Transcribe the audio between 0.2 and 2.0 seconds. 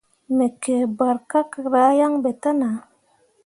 Me kǝǝ barkakkera